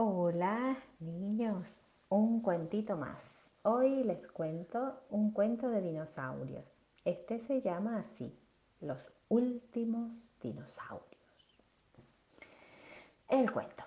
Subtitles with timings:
[0.00, 1.74] Hola niños,
[2.08, 3.48] un cuentito más.
[3.62, 6.72] Hoy les cuento un cuento de dinosaurios.
[7.04, 8.32] Este se llama así,
[8.80, 11.64] Los últimos dinosaurios.
[13.28, 13.82] El cuento.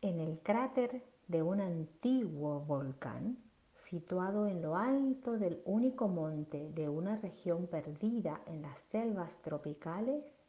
[0.00, 3.38] En el cráter de un antiguo volcán,
[3.74, 10.41] situado en lo alto del único monte de una región perdida en las selvas tropicales,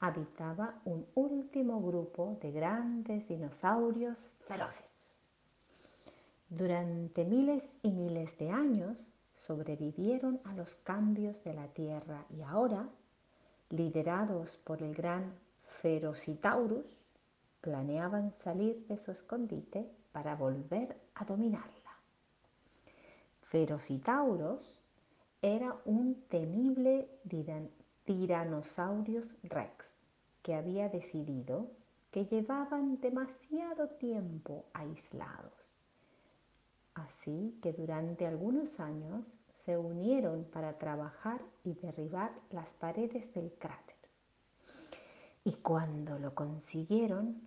[0.00, 5.20] habitaba un último grupo de grandes dinosaurios feroces.
[6.48, 8.96] Durante miles y miles de años
[9.46, 12.88] sobrevivieron a los cambios de la Tierra y ahora,
[13.68, 15.34] liderados por el gran
[15.64, 16.98] Ferocitaurus,
[17.60, 21.90] planeaban salir de su escondite para volver a dominarla.
[23.42, 24.80] Ferocitaurus
[25.42, 27.08] era un temible
[28.10, 29.94] Tyrannosaurus rex,
[30.42, 31.70] que había decidido
[32.10, 35.78] que llevaban demasiado tiempo aislados.
[36.94, 43.94] Así que durante algunos años se unieron para trabajar y derribar las paredes del cráter.
[45.44, 47.46] Y cuando lo consiguieron,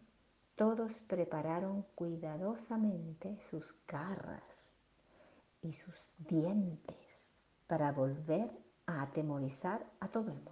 [0.56, 4.74] todos prepararon cuidadosamente sus garras
[5.62, 10.52] y sus dientes para volver a atemorizar a todo el mundo.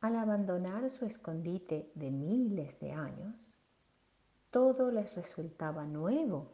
[0.00, 3.56] Al abandonar su escondite de miles de años,
[4.50, 6.52] todo les resultaba nuevo,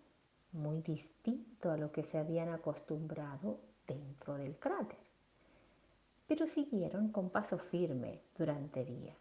[0.52, 4.98] muy distinto a lo que se habían acostumbrado dentro del cráter.
[6.26, 9.16] Pero siguieron con paso firme durante días.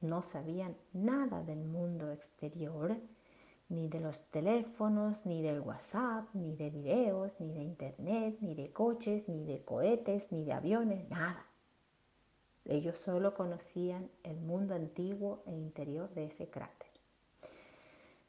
[0.00, 2.94] No sabían nada del mundo exterior
[3.68, 8.72] ni de los teléfonos, ni del WhatsApp, ni de videos, ni de internet, ni de
[8.72, 11.46] coches, ni de cohetes, ni de aviones, nada.
[12.64, 16.88] Ellos solo conocían el mundo antiguo e interior de ese cráter.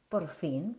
[0.08, 0.76] Por fin,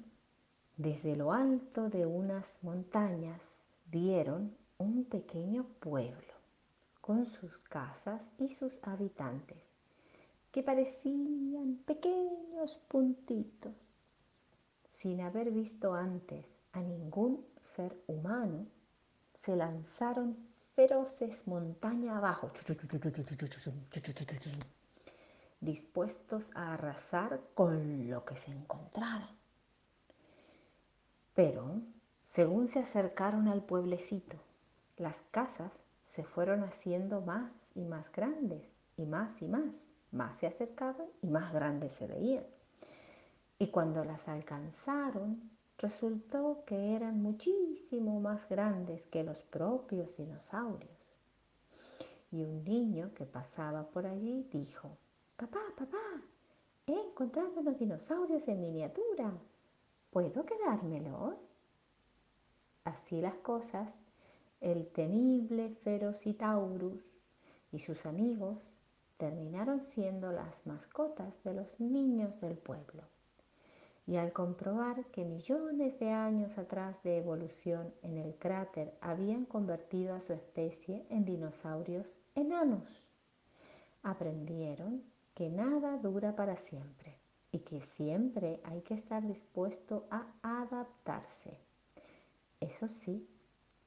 [0.78, 6.34] desde lo alto de unas montañas, vieron un pequeño pueblo
[7.02, 9.64] con sus casas y sus habitantes,
[10.52, 13.87] que parecían pequeños puntitos
[14.98, 18.66] sin haber visto antes a ningún ser humano,
[19.36, 20.36] se lanzaron
[20.76, 22.52] feroces montaña abajo,
[25.62, 29.38] dispuestos a arrasar con lo que se encontraran.
[31.36, 31.80] Pero,
[32.24, 34.38] según se acercaron al pueblecito,
[34.98, 39.76] las casas se fueron haciendo más y más grandes, y más y más.
[40.12, 42.46] Más se acercaban y más grandes se veían.
[43.60, 51.20] Y cuando las alcanzaron, resultó que eran muchísimo más grandes que los propios dinosaurios.
[52.32, 54.96] Y un niño que pasaba por allí dijo,
[55.36, 56.22] Papá, papá,
[56.86, 59.34] he encontrado unos dinosaurios en miniatura.
[60.12, 61.56] ¿Puedo quedármelos?
[62.84, 63.92] Así las cosas,
[64.62, 67.04] el temible Ferocitaurus
[67.72, 68.78] y sus amigos
[69.18, 73.17] terminaron siendo las mascotas de los niños del pueblo
[74.08, 80.16] y al comprobar que millones de años atrás de evolución en el cráter habían convertido
[80.16, 83.12] a su especie en dinosaurios enanos,
[84.04, 85.04] aprendieron
[85.34, 87.18] que nada dura para siempre
[87.52, 91.58] y que siempre hay que estar dispuesto a adaptarse.
[92.62, 93.28] Eso sí,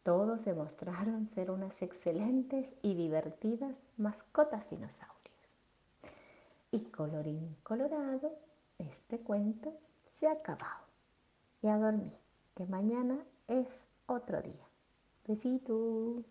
[0.03, 5.61] todos demostraron ser unas excelentes y divertidas mascotas dinosaurios.
[6.71, 8.39] Y colorín colorado,
[8.79, 9.77] este cuento
[10.21, 10.85] se ha acabado.
[11.63, 12.13] Y a dormir,
[12.55, 14.69] que mañana es otro día.
[15.27, 16.27] Besitos.